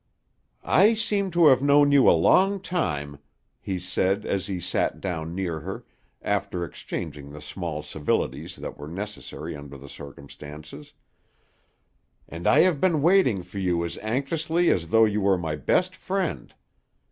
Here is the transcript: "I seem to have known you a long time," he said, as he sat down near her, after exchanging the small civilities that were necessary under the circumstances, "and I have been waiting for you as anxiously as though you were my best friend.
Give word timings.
"I 0.65 0.95
seem 0.95 1.29
to 1.29 1.45
have 1.45 1.61
known 1.61 1.91
you 1.91 2.09
a 2.09 2.17
long 2.19 2.59
time," 2.59 3.19
he 3.59 3.77
said, 3.77 4.25
as 4.25 4.47
he 4.47 4.59
sat 4.59 4.99
down 4.99 5.35
near 5.35 5.59
her, 5.59 5.85
after 6.23 6.65
exchanging 6.65 7.29
the 7.31 7.39
small 7.39 7.83
civilities 7.83 8.55
that 8.55 8.79
were 8.79 8.87
necessary 8.87 9.55
under 9.55 9.77
the 9.77 9.87
circumstances, 9.89 10.93
"and 12.27 12.47
I 12.47 12.61
have 12.61 12.81
been 12.81 13.03
waiting 13.03 13.43
for 13.43 13.59
you 13.59 13.85
as 13.85 13.99
anxiously 13.99 14.71
as 14.71 14.89
though 14.89 15.05
you 15.05 15.21
were 15.21 15.37
my 15.37 15.55
best 15.55 15.95
friend. 15.95 16.51